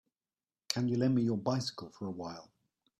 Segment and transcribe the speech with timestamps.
[0.69, 2.51] Can you lend me your bicycle for a while.